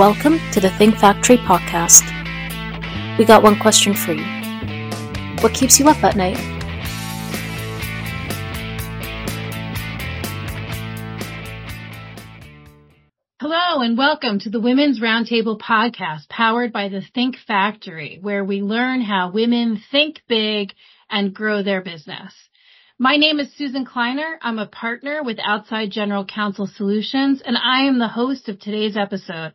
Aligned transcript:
Welcome 0.00 0.38
to 0.52 0.60
the 0.60 0.70
Think 0.78 0.96
Factory 0.96 1.36
podcast. 1.36 2.00
We 3.18 3.26
got 3.26 3.42
one 3.42 3.60
question 3.60 3.92
for 3.92 4.14
you. 4.14 4.24
What 5.42 5.52
keeps 5.52 5.78
you 5.78 5.88
up 5.88 6.02
at 6.02 6.16
night? 6.16 6.38
Hello 13.42 13.82
and 13.82 13.98
welcome 13.98 14.38
to 14.38 14.48
the 14.48 14.58
Women's 14.58 15.02
Roundtable 15.02 15.60
podcast 15.60 16.30
powered 16.30 16.72
by 16.72 16.88
the 16.88 17.02
Think 17.14 17.36
Factory, 17.36 18.18
where 18.22 18.42
we 18.42 18.62
learn 18.62 19.02
how 19.02 19.30
women 19.30 19.82
think 19.90 20.22
big 20.26 20.72
and 21.10 21.34
grow 21.34 21.62
their 21.62 21.82
business. 21.82 22.32
My 22.98 23.18
name 23.18 23.38
is 23.38 23.52
Susan 23.54 23.84
Kleiner. 23.84 24.38
I'm 24.40 24.58
a 24.58 24.66
partner 24.66 25.22
with 25.22 25.38
Outside 25.44 25.90
General 25.90 26.24
Counsel 26.24 26.66
Solutions, 26.66 27.42
and 27.44 27.58
I 27.58 27.82
am 27.82 27.98
the 27.98 28.08
host 28.08 28.48
of 28.48 28.58
today's 28.58 28.96
episode. 28.96 29.52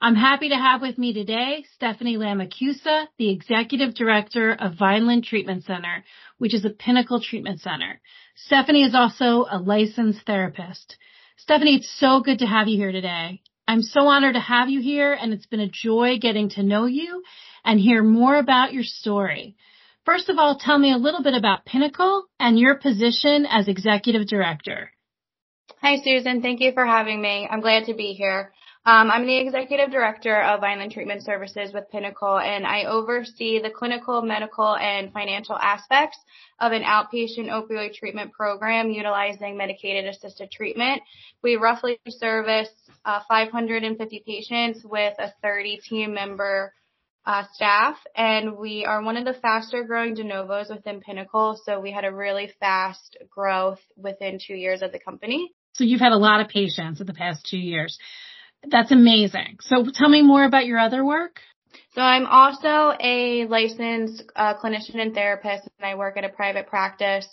I'm 0.00 0.14
happy 0.14 0.50
to 0.50 0.56
have 0.56 0.82
with 0.82 0.98
me 0.98 1.14
today 1.14 1.64
Stephanie 1.74 2.18
Lamancusa, 2.18 3.06
the 3.16 3.30
Executive 3.30 3.94
Director 3.94 4.52
of 4.52 4.74
Vineland 4.78 5.24
Treatment 5.24 5.64
Center, 5.64 6.04
which 6.36 6.52
is 6.52 6.66
a 6.66 6.70
Pinnacle 6.70 7.20
Treatment 7.20 7.60
Center. 7.60 8.00
Stephanie 8.34 8.82
is 8.82 8.94
also 8.94 9.46
a 9.50 9.58
licensed 9.58 10.20
therapist. 10.26 10.98
Stephanie, 11.38 11.76
it's 11.76 11.90
so 11.98 12.20
good 12.20 12.40
to 12.40 12.46
have 12.46 12.68
you 12.68 12.76
here 12.76 12.92
today. 12.92 13.40
I'm 13.66 13.80
so 13.80 14.02
honored 14.02 14.34
to 14.34 14.40
have 14.40 14.68
you 14.68 14.82
here, 14.82 15.14
and 15.14 15.32
it's 15.32 15.46
been 15.46 15.60
a 15.60 15.68
joy 15.68 16.18
getting 16.20 16.50
to 16.50 16.62
know 16.62 16.84
you 16.84 17.22
and 17.64 17.80
hear 17.80 18.02
more 18.02 18.36
about 18.36 18.74
your 18.74 18.84
story. 18.84 19.56
First 20.04 20.28
of 20.28 20.38
all, 20.38 20.58
tell 20.58 20.78
me 20.78 20.92
a 20.92 20.98
little 20.98 21.22
bit 21.22 21.34
about 21.34 21.64
Pinnacle 21.64 22.26
and 22.38 22.58
your 22.58 22.76
position 22.76 23.46
as 23.46 23.66
executive 23.66 24.28
director. 24.28 24.92
Hi, 25.80 25.96
Susan. 26.04 26.42
Thank 26.42 26.60
you 26.60 26.72
for 26.72 26.84
having 26.84 27.20
me. 27.20 27.48
I'm 27.50 27.60
glad 27.60 27.86
to 27.86 27.94
be 27.94 28.12
here. 28.12 28.52
Um, 28.86 29.10
I'm 29.10 29.26
the 29.26 29.36
executive 29.36 29.90
director 29.90 30.40
of 30.40 30.60
Vineland 30.60 30.92
Treatment 30.92 31.24
Services 31.24 31.72
with 31.74 31.90
Pinnacle, 31.90 32.38
and 32.38 32.64
I 32.64 32.84
oversee 32.84 33.60
the 33.60 33.68
clinical, 33.68 34.22
medical, 34.22 34.76
and 34.76 35.12
financial 35.12 35.56
aspects 35.56 36.16
of 36.60 36.70
an 36.70 36.82
outpatient 36.84 37.48
opioid 37.48 37.94
treatment 37.94 38.32
program 38.32 38.90
utilizing 38.90 39.56
medicated 39.56 40.04
assisted 40.04 40.52
treatment. 40.52 41.02
We 41.42 41.56
roughly 41.56 41.98
service 42.08 42.68
uh, 43.04 43.22
550 43.28 44.22
patients 44.24 44.84
with 44.84 45.14
a 45.18 45.32
30 45.42 45.78
team 45.78 46.14
member 46.14 46.72
uh, 47.24 47.42
staff, 47.54 47.96
and 48.14 48.56
we 48.56 48.84
are 48.84 49.02
one 49.02 49.16
of 49.16 49.24
the 49.24 49.34
faster 49.34 49.82
growing 49.82 50.14
de 50.14 50.22
novos 50.22 50.68
within 50.70 51.00
Pinnacle. 51.00 51.60
So 51.64 51.80
we 51.80 51.90
had 51.90 52.04
a 52.04 52.14
really 52.14 52.52
fast 52.60 53.16
growth 53.28 53.80
within 53.96 54.38
two 54.38 54.54
years 54.54 54.82
of 54.82 54.92
the 54.92 55.00
company. 55.00 55.50
So 55.72 55.82
you've 55.82 56.00
had 56.00 56.12
a 56.12 56.18
lot 56.18 56.40
of 56.40 56.46
patients 56.46 57.00
in 57.00 57.06
the 57.08 57.14
past 57.14 57.44
two 57.50 57.58
years. 57.58 57.98
That's 58.70 58.92
amazing. 58.92 59.58
So 59.60 59.86
tell 59.92 60.08
me 60.08 60.22
more 60.22 60.44
about 60.44 60.66
your 60.66 60.78
other 60.78 61.04
work. 61.04 61.40
So 61.94 62.02
I'm 62.02 62.26
also 62.26 62.94
a 63.00 63.46
licensed 63.46 64.22
uh, 64.34 64.54
clinician 64.58 65.00
and 65.00 65.14
therapist, 65.14 65.68
and 65.78 65.86
I 65.86 65.94
work 65.94 66.16
at 66.16 66.24
a 66.24 66.28
private 66.28 66.66
practice 66.66 67.26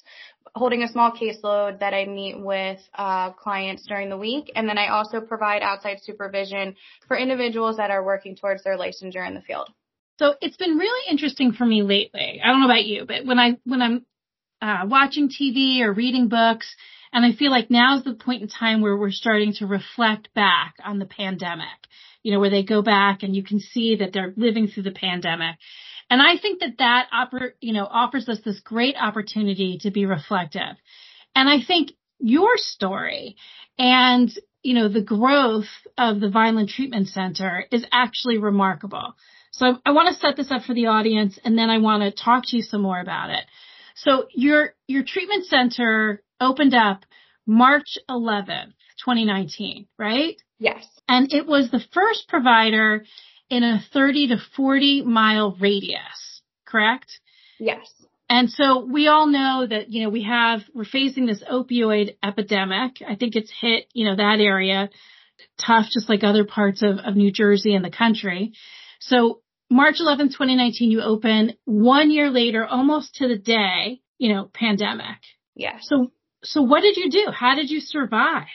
holding 0.55 0.83
a 0.83 0.87
small 0.87 1.11
caseload 1.11 1.79
that 1.79 1.93
I 1.93 2.05
meet 2.05 2.39
with 2.39 2.79
uh, 2.95 3.31
clients 3.31 3.85
during 3.87 4.09
the 4.09 4.17
week. 4.17 4.51
And 4.55 4.67
then 4.69 4.77
I 4.77 4.89
also 4.89 5.19
provide 5.19 5.61
outside 5.61 5.97
supervision 6.03 6.75
for 7.07 7.17
individuals 7.17 7.77
that 7.77 7.89
are 7.89 8.03
working 8.03 8.35
towards 8.35 8.63
their 8.63 8.77
licensure 8.77 9.27
in 9.27 9.33
the 9.33 9.41
field. 9.41 9.69
So 10.19 10.35
it's 10.41 10.57
been 10.57 10.77
really 10.77 11.09
interesting 11.09 11.53
for 11.53 11.65
me 11.65 11.81
lately. 11.81 12.39
I 12.43 12.47
don't 12.47 12.59
know 12.59 12.67
about 12.67 12.85
you, 12.85 13.05
but 13.05 13.25
when 13.25 13.39
I 13.39 13.57
when 13.65 13.81
I'm 13.81 14.05
uh, 14.61 14.85
watching 14.87 15.27
TV 15.27 15.81
or 15.81 15.91
reading 15.91 16.29
books, 16.29 16.75
and 17.13 17.23
I 17.23 17.31
feel 17.31 17.51
like 17.51 17.69
now 17.69 17.97
is 17.97 18.03
the 18.03 18.15
point 18.15 18.41
in 18.41 18.47
time 18.47 18.81
where 18.81 18.97
we're 18.97 19.11
starting 19.11 19.53
to 19.59 19.67
reflect 19.67 20.33
back 20.33 20.75
on 20.83 20.99
the 20.99 21.05
pandemic. 21.05 21.67
You 22.23 22.33
know, 22.33 22.39
where 22.39 22.49
they 22.49 22.63
go 22.63 22.81
back 22.81 23.21
and 23.21 23.35
you 23.35 23.43
can 23.43 23.59
see 23.59 23.97
that 23.97 24.13
they're 24.13 24.33
living 24.37 24.67
through 24.67 24.83
the 24.83 24.91
pandemic. 24.91 25.57
And 26.09 26.21
I 26.21 26.37
think 26.37 26.61
that 26.61 26.77
that 26.79 27.07
oppor- 27.13 27.53
you 27.61 27.73
know 27.73 27.85
offers 27.85 28.27
us 28.27 28.39
this 28.43 28.59
great 28.59 28.95
opportunity 28.99 29.77
to 29.81 29.91
be 29.91 30.05
reflective. 30.05 30.75
And 31.35 31.49
I 31.49 31.57
think 31.65 31.91
your 32.19 32.55
story 32.55 33.35
and 33.77 34.31
you 34.63 34.73
know 34.73 34.89
the 34.89 35.01
growth 35.01 35.69
of 35.97 36.19
the 36.19 36.29
Vineland 36.29 36.69
Treatment 36.69 37.07
Center 37.09 37.65
is 37.71 37.85
actually 37.91 38.37
remarkable. 38.37 39.15
So 39.51 39.67
I, 39.67 39.89
I 39.89 39.91
want 39.91 40.09
to 40.13 40.19
set 40.19 40.35
this 40.35 40.49
up 40.49 40.63
for 40.63 40.73
the 40.73 40.87
audience 40.87 41.37
and 41.43 41.57
then 41.57 41.69
I 41.69 41.77
want 41.77 42.01
to 42.03 42.23
talk 42.23 42.45
to 42.47 42.57
you 42.57 42.63
some 42.63 42.81
more 42.81 42.99
about 42.99 43.29
it. 43.29 43.45
So 43.95 44.27
your, 44.33 44.73
your 44.87 45.03
treatment 45.03 45.45
center 45.45 46.23
opened 46.43 46.73
up 46.73 47.05
March 47.45 47.97
11th, 48.09 48.73
2019, 49.03 49.87
right? 49.97 50.35
Yes. 50.59 50.85
And 51.07 51.33
it 51.33 51.45
was 51.45 51.69
the 51.69 51.81
first 51.93 52.27
provider 52.27 53.03
in 53.49 53.63
a 53.63 53.83
30 53.93 54.29
to 54.29 54.37
40 54.55 55.03
mile 55.03 55.57
radius, 55.59 56.41
correct? 56.65 57.19
Yes. 57.59 57.91
And 58.29 58.49
so 58.49 58.85
we 58.85 59.07
all 59.07 59.27
know 59.27 59.67
that, 59.69 59.91
you 59.91 60.03
know, 60.03 60.09
we 60.09 60.23
have, 60.23 60.61
we're 60.73 60.85
facing 60.85 61.25
this 61.25 61.43
opioid 61.43 62.15
epidemic. 62.23 62.97
I 63.07 63.15
think 63.15 63.35
it's 63.35 63.51
hit, 63.61 63.87
you 63.93 64.05
know, 64.05 64.15
that 64.15 64.39
area 64.39 64.89
tough, 65.63 65.85
just 65.91 66.09
like 66.09 66.23
other 66.23 66.45
parts 66.45 66.81
of, 66.81 66.97
of 66.99 67.15
New 67.15 67.31
Jersey 67.31 67.75
and 67.75 67.83
the 67.83 67.91
country. 67.91 68.53
So 68.99 69.41
March 69.69 69.95
11th, 70.01 70.31
2019, 70.31 70.91
you 70.91 71.01
open 71.01 71.53
one 71.65 72.11
year 72.11 72.29
later, 72.29 72.65
almost 72.65 73.15
to 73.15 73.27
the 73.27 73.37
day, 73.37 74.01
you 74.17 74.33
know, 74.33 74.49
pandemic. 74.53 75.17
Yeah. 75.55 75.77
So, 75.81 76.11
so 76.43 76.61
what 76.61 76.81
did 76.81 76.97
you 76.97 77.09
do? 77.09 77.31
How 77.31 77.55
did 77.55 77.69
you 77.69 77.79
survive? 77.79 78.47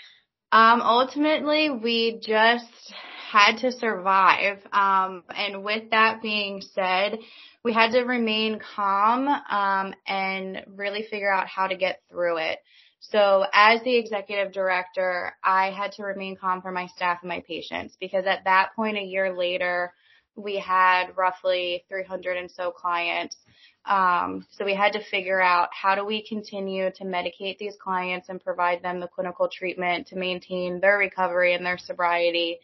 Um, 0.53 0.81
ultimately, 0.81 1.71
we 1.71 2.21
just 2.22 2.94
had 3.31 3.59
to 3.59 3.72
survive. 3.72 4.59
Um, 4.72 5.25
and 5.34 5.62
with 5.62 5.91
that 5.91 6.22
being 6.22 6.62
said, 6.62 7.19
we 7.62 7.72
had 7.72 7.93
to 7.93 8.00
remain 8.00 8.60
calm, 8.75 9.28
um, 9.28 9.94
and 10.06 10.65
really 10.69 11.03
figure 11.03 11.31
out 11.31 11.47
how 11.49 11.66
to 11.66 11.76
get 11.76 12.00
through 12.09 12.38
it. 12.38 12.59
So 13.00 13.44
as 13.53 13.82
the 13.82 13.97
executive 13.97 14.53
director, 14.53 15.32
I 15.44 15.70
had 15.70 15.93
to 15.93 16.03
remain 16.03 16.37
calm 16.37 16.62
for 16.62 16.72
my 16.72 16.87
staff 16.87 17.19
and 17.22 17.28
my 17.28 17.43
patients 17.47 17.97
because 18.00 18.25
at 18.26 18.44
that 18.44 18.70
point 18.75 18.97
a 18.97 19.03
year 19.03 19.37
later, 19.37 19.93
we 20.38 20.59
had 20.59 21.16
roughly 21.16 21.84
300 21.88 22.37
and 22.37 22.50
so 22.50 22.71
clients. 22.71 23.37
Um, 23.84 24.47
so 24.50 24.65
we 24.65 24.75
had 24.75 24.93
to 24.93 25.04
figure 25.04 25.41
out 25.41 25.69
how 25.72 25.94
do 25.94 26.04
we 26.04 26.26
continue 26.26 26.91
to 26.93 27.04
medicate 27.04 27.59
these 27.59 27.76
clients 27.82 28.28
and 28.28 28.43
provide 28.43 28.82
them 28.82 29.00
the 29.00 29.09
clinical 29.09 29.49
treatment 29.49 30.09
to 30.09 30.16
maintain 30.16 30.81
their 30.81 30.99
recovery 30.99 31.54
and 31.54 31.65
their 31.65 31.78
sobriety 31.78 32.59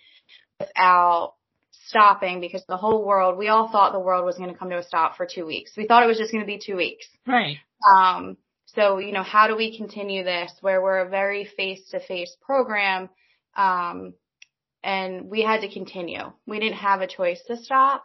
without 0.60 1.34
stopping 1.86 2.40
because 2.40 2.62
the 2.68 2.76
whole 2.76 3.04
world, 3.04 3.38
we 3.38 3.48
all 3.48 3.68
thought 3.68 3.92
the 3.92 4.00
world 4.00 4.24
was 4.24 4.36
going 4.36 4.52
to 4.52 4.58
come 4.58 4.70
to 4.70 4.78
a 4.78 4.82
stop 4.82 5.16
for 5.16 5.26
two 5.26 5.46
weeks. 5.46 5.72
We 5.76 5.86
thought 5.86 6.02
it 6.02 6.06
was 6.06 6.18
just 6.18 6.32
going 6.32 6.42
to 6.42 6.46
be 6.46 6.60
two 6.64 6.76
weeks. 6.76 7.06
Right. 7.26 7.56
Um, 7.88 8.36
so, 8.66 8.98
you 8.98 9.12
know, 9.12 9.22
how 9.22 9.46
do 9.46 9.56
we 9.56 9.76
continue 9.76 10.24
this 10.24 10.52
where 10.60 10.82
we're 10.82 10.98
a 10.98 11.08
very 11.08 11.44
face 11.44 11.88
to 11.90 12.00
face 12.00 12.36
program? 12.42 13.08
Um, 13.56 14.14
and 14.84 15.30
we 15.30 15.42
had 15.42 15.62
to 15.62 15.72
continue. 15.72 16.32
We 16.46 16.60
didn't 16.60 16.76
have 16.76 17.00
a 17.00 17.06
choice 17.06 17.40
to 17.48 17.56
stop. 17.56 18.04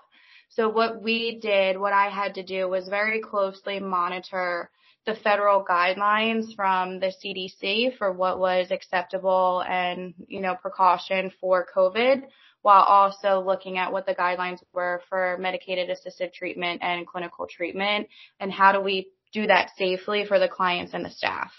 So 0.49 0.69
what 0.69 1.03
we 1.03 1.39
did, 1.39 1.77
what 1.77 1.93
I 1.93 2.09
had 2.09 2.35
to 2.35 2.43
do 2.43 2.67
was 2.67 2.87
very 2.87 3.21
closely 3.21 3.79
monitor 3.79 4.71
the 5.05 5.15
federal 5.15 5.63
guidelines 5.63 6.55
from 6.55 6.99
the 6.99 7.13
CDC 7.23 7.97
for 7.97 8.11
what 8.11 8.39
was 8.39 8.71
acceptable 8.71 9.63
and, 9.67 10.13
you 10.27 10.41
know, 10.41 10.55
precaution 10.55 11.31
for 11.39 11.67
COVID 11.75 12.23
while 12.61 12.83
also 12.83 13.41
looking 13.45 13.77
at 13.77 13.91
what 13.91 14.05
the 14.05 14.15
guidelines 14.15 14.59
were 14.73 15.01
for 15.09 15.37
medicated 15.39 15.89
assisted 15.89 16.33
treatment 16.33 16.81
and 16.83 17.07
clinical 17.07 17.47
treatment 17.47 18.07
and 18.39 18.51
how 18.51 18.71
do 18.71 18.81
we 18.81 19.09
do 19.31 19.47
that 19.47 19.71
safely 19.77 20.25
for 20.25 20.39
the 20.39 20.47
clients 20.47 20.93
and 20.93 21.05
the 21.05 21.09
staff. 21.09 21.51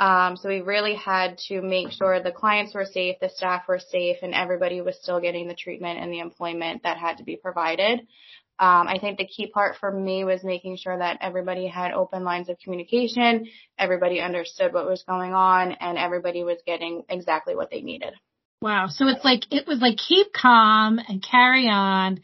Um, 0.00 0.36
so 0.38 0.48
we 0.48 0.62
really 0.62 0.94
had 0.94 1.36
to 1.48 1.60
make 1.60 1.92
sure 1.92 2.22
the 2.22 2.32
clients 2.32 2.74
were 2.74 2.86
safe, 2.86 3.16
the 3.20 3.28
staff 3.28 3.64
were 3.68 3.78
safe, 3.78 4.16
and 4.22 4.34
everybody 4.34 4.80
was 4.80 4.98
still 5.00 5.20
getting 5.20 5.46
the 5.46 5.54
treatment 5.54 6.00
and 6.00 6.10
the 6.10 6.20
employment 6.20 6.84
that 6.84 6.96
had 6.96 7.18
to 7.18 7.22
be 7.22 7.36
provided. 7.36 8.00
Um, 8.58 8.88
I 8.88 8.98
think 8.98 9.18
the 9.18 9.26
key 9.26 9.46
part 9.46 9.76
for 9.76 9.92
me 9.92 10.24
was 10.24 10.42
making 10.42 10.78
sure 10.78 10.96
that 10.96 11.18
everybody 11.20 11.66
had 11.66 11.92
open 11.92 12.24
lines 12.24 12.48
of 12.48 12.58
communication, 12.58 13.46
everybody 13.78 14.20
understood 14.20 14.72
what 14.72 14.86
was 14.86 15.02
going 15.02 15.34
on, 15.34 15.72
and 15.72 15.98
everybody 15.98 16.44
was 16.44 16.58
getting 16.66 17.02
exactly 17.10 17.54
what 17.54 17.70
they 17.70 17.82
needed. 17.82 18.14
Wow. 18.62 18.88
So 18.88 19.06
it's 19.06 19.24
like, 19.24 19.44
it 19.50 19.66
was 19.66 19.80
like 19.80 19.98
keep 19.98 20.32
calm 20.32 20.98
and 20.98 21.22
carry 21.22 21.68
on, 21.68 22.20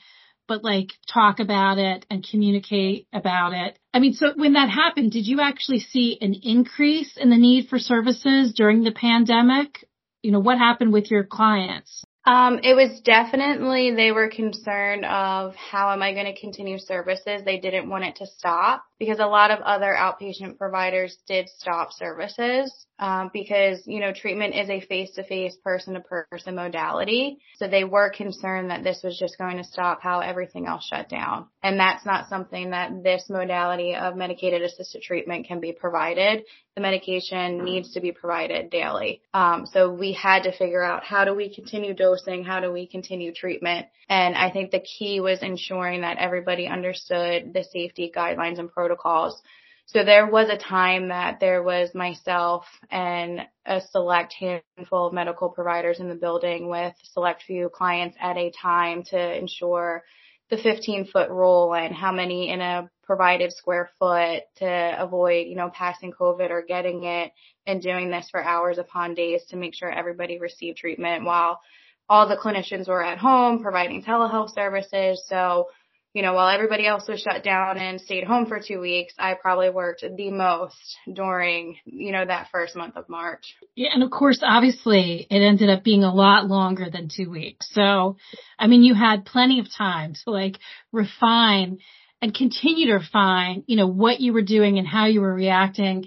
but 0.49 0.65
like 0.65 0.93
talk 1.13 1.41
about 1.41 1.79
it 1.79 2.07
and 2.11 2.27
communicate 2.29 3.07
about 3.13 3.53
it. 3.53 3.79
I 3.93 3.99
mean, 3.99 4.13
so 4.13 4.33
when 4.35 4.55
that 4.55 4.69
happened, 4.69 5.13
did 5.13 5.27
you 5.27 5.41
actually 5.41 5.81
see 5.81 6.19
an 6.21 6.35
increase 6.43 7.17
in 7.17 7.31
the 7.31 7.37
need 7.37 7.69
for 7.69 7.79
services 7.79 8.53
during 8.55 8.85
the 8.85 8.93
pandemic? 8.93 9.87
You 10.23 10.33
know, 10.33 10.41
what 10.41 10.59
happened 10.59 10.93
with 10.93 11.11
your 11.11 11.25
clients? 11.25 12.05
Um, 12.27 12.59
it 12.65 12.75
was 12.75 13.01
definitely 13.03 13.95
they 13.95 14.11
were 14.11 14.29
concerned 14.29 15.05
of 15.05 15.55
how 15.55 15.93
am 15.93 16.03
I 16.03 16.13
going 16.13 16.27
to 16.27 16.39
continue 16.39 16.79
services. 16.79 17.43
They 17.45 17.61
didn't 17.61 17.89
want 17.89 18.03
it 18.03 18.17
to 18.17 18.27
stop 18.27 18.85
because 18.99 19.21
a 19.21 19.27
lot 19.27 19.53
of 19.53 19.61
other 19.61 19.95
outpatient 19.97 20.59
providers 20.59 21.17
did 21.29 21.49
stop 21.49 21.93
services. 21.93 22.86
Um, 22.99 23.31
because, 23.33 23.87
you 23.87 24.01
know, 24.01 24.13
treatment 24.13 24.55
is 24.55 24.71
a 24.71 24.81
face-to-face 24.81 25.57
person-to-person 25.63 26.55
modality. 26.55 27.39
So 27.57 27.69
they 27.69 27.85
were 27.85 28.11
concerned 28.11 28.71
that 28.71 28.85
this 28.85 29.01
was 29.05 29.19
just 29.19 29.39
going 29.39 29.59
to 29.59 29.65
stop 29.65 30.01
how 30.01 30.21
everything 30.21 30.67
else 30.67 30.87
shut 30.87 31.09
down. 31.09 31.47
And 31.63 31.79
that's 31.79 32.07
not 32.07 32.29
something 32.29 32.71
that 32.71 33.03
this 33.03 33.25
modality 33.29 33.95
of 33.95 34.17
medicated 34.17 34.63
assisted 34.63 35.03
treatment 35.03 35.47
can 35.47 35.61
be 35.61 35.73
provided. 35.73 36.45
The 36.75 36.81
medication 36.83 37.65
needs 37.65 37.93
to 37.95 38.01
be 38.01 38.13
provided 38.13 38.71
daily. 38.71 39.23
Um, 39.33 39.67
so 39.67 39.93
we 39.93 40.13
had 40.13 40.43
to 40.45 40.57
figure 40.57 40.83
out 40.83 41.05
how 41.05 41.25
do 41.25 41.35
we 41.35 41.55
continue 41.55 41.95
dosing? 41.95 42.45
How 42.45 42.61
do 42.61 42.73
we 42.73 42.87
continue 42.87 43.33
treatment? 43.33 43.87
And 44.09 44.35
I 44.37 44.51
think 44.51 44.71
the 44.71 44.81
key 44.81 45.21
was 45.21 45.43
ensuring 45.43 46.03
that 46.03 46.19
everybody 46.19 46.67
understood 46.67 47.53
the 47.53 47.65
safety 47.65 48.13
guidelines 48.15 48.59
and 48.59 48.71
protocols 48.71 49.43
so 49.87 50.05
there 50.05 50.27
was 50.27 50.49
a 50.49 50.59
time 50.59 51.09
that 51.09 51.39
there 51.39 51.63
was 51.63 51.95
myself 51.95 52.67
and 52.91 53.43
a 53.65 53.81
select 53.81 54.35
handful 54.35 55.07
of 55.07 55.13
medical 55.13 55.49
providers 55.49 56.01
in 56.01 56.09
the 56.09 56.15
building 56.17 56.69
with 56.69 56.93
select 57.05 57.45
few 57.45 57.69
clients 57.69 58.17
at 58.21 58.37
a 58.37 58.51
time 58.51 59.05
to 59.05 59.39
ensure 59.39 60.03
the 60.51 60.57
15 60.57 61.07
foot 61.07 61.31
rule 61.31 61.73
and 61.75 61.95
how 61.95 62.11
many 62.11 62.51
in 62.51 62.61
a 62.61 62.91
provided 63.05 63.53
square 63.53 63.89
foot 64.01 64.43
to 64.57 64.97
avoid, 64.99 65.47
you 65.47 65.55
know, 65.55 65.71
passing 65.73 66.13
COVID 66.13 66.51
or 66.51 66.63
getting 66.63 67.05
it 67.05 67.33
and 67.67 67.81
doing 67.81 68.11
this 68.11 68.29
for 68.31 68.43
hours 68.43 68.79
upon 68.79 69.15
days 69.15 69.45
to 69.47 69.57
make 69.57 69.75
sure 69.75 69.91
everybody 69.91 70.41
received 70.41 70.79
treatment 70.79 71.25
while 71.25 71.61
all 72.09 72.29
the 72.29 72.37
clinicians 72.37 72.89
were 72.89 73.05
at 73.05 73.19
home 73.19 73.63
providing 73.63 74.03
telehealth 74.03 74.53
services. 74.53 75.23
So 75.29 75.69
you 76.17 76.23
know, 76.23 76.33
while 76.33 76.49
everybody 76.49 76.87
else 76.87 77.07
was 77.07 77.21
shut 77.21 77.45
down 77.45 77.77
and 77.77 78.01
stayed 78.01 78.25
home 78.25 78.47
for 78.47 78.59
two 78.59 78.81
weeks, 78.81 79.13
I 79.19 79.35
probably 79.35 79.69
worked 79.69 80.01
the 80.01 80.31
most 80.31 80.97
during, 81.13 81.77
you 81.85 82.11
know, 82.11 82.25
that 82.25 82.49
first 82.51 82.75
month 82.75 82.97
of 82.97 83.07
March. 83.11 83.55
Yeah. 83.75 83.91
And 83.93 84.03
of 84.03 84.11
course, 84.11 84.41
obviously 84.43 85.27
it 85.29 85.41
ended 85.43 85.69
up 85.69 85.85
being 85.85 86.05
a 86.05 86.15
lot 86.15 86.47
longer 86.47 86.89
than 86.91 87.11
two 87.15 87.29
weeks. 87.29 87.69
So, 87.71 88.17
I 88.59 88.67
mean, 88.67 88.83
you 88.83 88.95
had 88.95 89.27
plenty 89.27 89.61
of 89.61 89.67
time 89.71 90.15
to 90.25 90.31
like 90.31 90.59
refine 90.91 91.81
and 92.23 92.35
continue 92.35 92.87
to 92.87 92.95
refine, 92.95 93.65
you 93.67 93.77
know, 93.77 93.87
what 93.87 94.19
you 94.19 94.33
were 94.33 94.41
doing 94.41 94.79
and 94.79 94.89
how 94.89 95.05
you 95.05 95.21
were 95.21 95.35
reacting. 95.35 96.07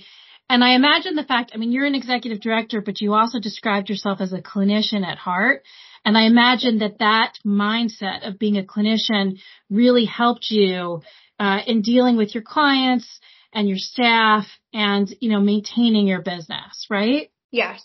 And 0.50 0.64
I 0.64 0.74
imagine 0.74 1.14
the 1.14 1.24
fact, 1.24 1.52
I 1.54 1.58
mean, 1.58 1.72
you're 1.72 1.86
an 1.86 1.94
executive 1.94 2.42
director, 2.42 2.82
but 2.82 3.00
you 3.00 3.14
also 3.14 3.40
described 3.40 3.92
yourself 3.92 4.22
as 4.22 4.34
a 4.34 4.42
clinician 4.42 5.06
at 5.06 5.20
heart. 5.20 5.62
And 6.06 6.18
I 6.18 6.24
imagine 6.24 6.80
that 6.80 7.00
that 7.00 7.34
mindset 7.46 8.28
of 8.28 8.40
being 8.40 8.58
a 8.58 8.64
clinician 8.64 9.40
really 9.70 10.06
helped 10.06 10.48
you 10.50 11.02
uh, 11.40 11.60
in 11.66 11.82
dealing 11.82 12.18
with 12.18 12.34
your 12.34 12.44
clients 12.44 13.20
and 13.54 13.68
your 13.68 13.78
staff 13.78 14.46
and, 14.74 15.14
you 15.20 15.30
know, 15.30 15.40
maintaining 15.40 16.08
your 16.08 16.22
business, 16.22 16.88
right? 16.90 17.32
Yes. 17.52 17.84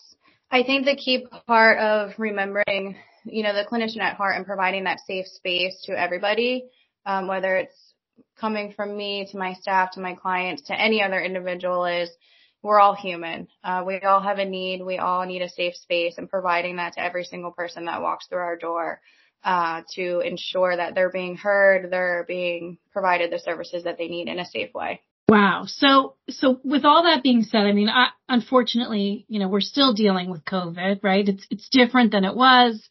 I 0.50 0.62
think 0.62 0.84
the 0.84 0.96
key 0.96 1.26
part 1.46 1.78
of 1.78 2.12
remembering, 2.18 2.96
you 3.24 3.42
know, 3.42 3.54
the 3.54 3.64
clinician 3.64 4.00
at 4.00 4.16
heart 4.16 4.36
and 4.36 4.46
providing 4.46 4.84
that 4.84 5.00
safe 5.06 5.26
space 5.26 5.82
to 5.86 5.98
everybody, 5.98 6.66
um, 7.06 7.26
whether 7.26 7.56
it's 7.56 7.94
coming 8.38 8.72
from 8.72 8.96
me 8.96 9.26
to 9.30 9.38
my 9.38 9.54
staff 9.54 9.92
to 9.92 10.00
my 10.00 10.14
clients 10.14 10.62
to 10.62 10.80
any 10.80 11.02
other 11.02 11.20
individual 11.20 11.84
is 11.84 12.10
we're 12.64 12.80
all 12.80 12.94
human. 12.94 13.46
Uh, 13.62 13.84
we 13.86 14.00
all 14.00 14.20
have 14.20 14.38
a 14.38 14.44
need. 14.44 14.82
We 14.82 14.98
all 14.98 15.24
need 15.26 15.42
a 15.42 15.48
safe 15.48 15.76
space 15.76 16.14
and 16.18 16.28
providing 16.28 16.76
that 16.76 16.94
to 16.94 17.00
every 17.00 17.24
single 17.24 17.52
person 17.52 17.84
that 17.84 18.02
walks 18.02 18.26
through 18.26 18.38
our 18.38 18.56
door. 18.56 19.00
Uh, 19.44 19.82
to 19.94 20.20
ensure 20.20 20.74
that 20.74 20.94
they're 20.94 21.10
being 21.10 21.36
heard, 21.36 21.90
they're 21.90 22.24
being 22.26 22.78
provided 22.94 23.30
the 23.30 23.38
services 23.38 23.84
that 23.84 23.98
they 23.98 24.08
need 24.08 24.26
in 24.26 24.38
a 24.38 24.46
safe 24.46 24.72
way. 24.72 25.02
Wow. 25.28 25.64
So, 25.66 26.14
so 26.30 26.60
with 26.64 26.86
all 26.86 27.02
that 27.02 27.22
being 27.22 27.42
said, 27.42 27.66
I 27.66 27.72
mean, 27.72 27.90
I, 27.90 28.08
unfortunately, 28.26 29.26
you 29.28 29.40
know, 29.40 29.48
we're 29.48 29.60
still 29.60 29.92
dealing 29.92 30.30
with 30.30 30.46
COVID, 30.46 31.00
right? 31.02 31.28
It's, 31.28 31.46
it's 31.50 31.68
different 31.68 32.12
than 32.12 32.24
it 32.24 32.34
was. 32.34 32.88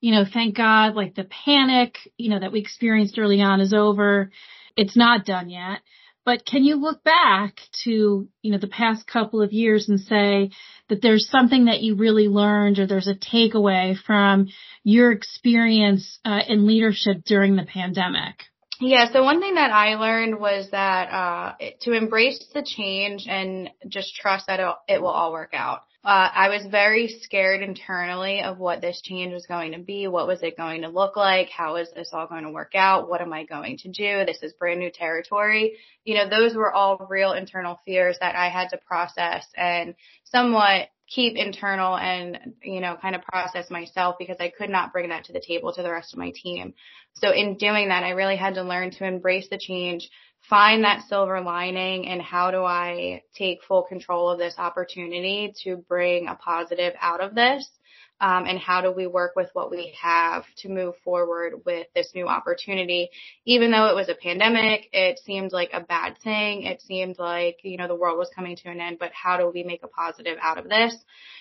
You 0.00 0.12
know, 0.12 0.24
thank 0.32 0.56
God, 0.56 0.94
like 0.94 1.16
the 1.16 1.24
panic, 1.24 1.96
you 2.16 2.30
know, 2.30 2.38
that 2.38 2.52
we 2.52 2.60
experienced 2.60 3.18
early 3.18 3.40
on 3.40 3.60
is 3.60 3.72
over. 3.72 4.30
It's 4.76 4.96
not 4.96 5.24
done 5.24 5.50
yet. 5.50 5.80
But 6.26 6.44
can 6.44 6.64
you 6.64 6.74
look 6.74 7.04
back 7.04 7.60
to, 7.84 8.28
you 8.42 8.52
know, 8.52 8.58
the 8.58 8.66
past 8.66 9.06
couple 9.06 9.40
of 9.40 9.52
years 9.52 9.88
and 9.88 10.00
say 10.00 10.50
that 10.88 11.00
there's 11.00 11.30
something 11.30 11.66
that 11.66 11.82
you 11.82 11.94
really 11.94 12.26
learned 12.26 12.80
or 12.80 12.86
there's 12.86 13.06
a 13.06 13.14
takeaway 13.14 13.96
from 13.96 14.48
your 14.82 15.12
experience 15.12 16.18
uh, 16.24 16.40
in 16.48 16.66
leadership 16.66 17.22
during 17.24 17.54
the 17.54 17.62
pandemic? 17.62 18.42
Yeah, 18.80 19.10
so 19.12 19.22
one 19.22 19.40
thing 19.40 19.54
that 19.54 19.70
I 19.70 19.94
learned 19.94 20.40
was 20.40 20.68
that 20.72 21.08
uh, 21.10 21.54
to 21.82 21.92
embrace 21.92 22.44
the 22.52 22.62
change 22.62 23.26
and 23.28 23.70
just 23.88 24.16
trust 24.16 24.48
that 24.48 24.58
it 24.88 25.00
will 25.00 25.08
all 25.08 25.32
work 25.32 25.52
out. 25.54 25.82
Uh, 26.06 26.30
I 26.32 26.50
was 26.50 26.64
very 26.70 27.08
scared 27.08 27.62
internally 27.62 28.40
of 28.40 28.60
what 28.60 28.80
this 28.80 29.00
change 29.02 29.32
was 29.32 29.44
going 29.46 29.72
to 29.72 29.80
be. 29.80 30.06
What 30.06 30.28
was 30.28 30.40
it 30.40 30.56
going 30.56 30.82
to 30.82 30.88
look 30.88 31.16
like? 31.16 31.48
How 31.48 31.74
is 31.74 31.90
this 31.90 32.10
all 32.12 32.28
going 32.28 32.44
to 32.44 32.50
work 32.50 32.76
out? 32.76 33.08
What 33.08 33.20
am 33.20 33.32
I 33.32 33.44
going 33.44 33.76
to 33.78 33.88
do? 33.88 34.24
This 34.24 34.40
is 34.40 34.52
brand 34.52 34.78
new 34.78 34.92
territory. 34.92 35.72
You 36.04 36.14
know, 36.14 36.28
those 36.28 36.54
were 36.54 36.72
all 36.72 37.08
real 37.10 37.32
internal 37.32 37.80
fears 37.84 38.18
that 38.20 38.36
I 38.36 38.50
had 38.50 38.68
to 38.68 38.78
process 38.86 39.48
and 39.56 39.96
somewhat 40.22 40.90
keep 41.08 41.36
internal 41.36 41.96
and, 41.96 42.54
you 42.62 42.80
know, 42.80 42.96
kind 43.00 43.14
of 43.14 43.22
process 43.22 43.70
myself 43.70 44.16
because 44.18 44.36
I 44.40 44.50
could 44.56 44.70
not 44.70 44.92
bring 44.92 45.10
that 45.10 45.24
to 45.24 45.32
the 45.32 45.42
table 45.46 45.72
to 45.72 45.82
the 45.82 45.90
rest 45.90 46.12
of 46.12 46.18
my 46.18 46.32
team. 46.34 46.74
So 47.14 47.32
in 47.32 47.56
doing 47.56 47.88
that, 47.88 48.02
I 48.02 48.10
really 48.10 48.36
had 48.36 48.54
to 48.54 48.62
learn 48.62 48.90
to 48.92 49.04
embrace 49.04 49.48
the 49.48 49.58
change, 49.58 50.08
find 50.48 50.84
that 50.84 51.02
silver 51.08 51.40
lining 51.40 52.08
and 52.08 52.20
how 52.20 52.50
do 52.50 52.64
I 52.64 53.22
take 53.34 53.64
full 53.66 53.82
control 53.82 54.30
of 54.30 54.38
this 54.38 54.54
opportunity 54.58 55.54
to 55.64 55.76
bring 55.76 56.28
a 56.28 56.34
positive 56.34 56.94
out 57.00 57.20
of 57.20 57.34
this 57.34 57.68
um, 58.20 58.46
and 58.46 58.58
how 58.58 58.80
do 58.80 58.90
we 58.90 59.06
work 59.06 59.32
with 59.36 59.50
what 59.52 59.70
we 59.70 59.94
have 60.00 60.44
to 60.58 60.68
move 60.68 60.94
forward 61.04 61.62
with 61.66 61.86
this 61.94 62.12
new 62.14 62.26
opportunity. 62.26 63.10
Even 63.44 63.70
though 63.70 63.86
it 63.88 63.94
was 63.94 64.08
a 64.08 64.14
pandemic, 64.14 64.88
it 64.92 65.18
seemed 65.18 65.52
like 65.52 65.70
a 65.72 65.80
bad 65.80 66.16
thing. 66.24 66.62
It 66.62 66.80
seemed 66.80 67.18
like, 67.18 67.58
you 67.62 67.76
know, 67.76 67.88
the 67.88 67.94
world 67.94 68.18
was 68.18 68.30
coming 68.34 68.56
to 68.56 68.70
an 68.70 68.80
end, 68.80 68.98
but 68.98 69.12
how 69.12 69.36
do 69.36 69.50
we 69.52 69.62
make 69.62 69.82
a 69.82 69.88
positive 69.88 70.38
out 70.40 70.58
of 70.58 70.68
this? 70.68 70.96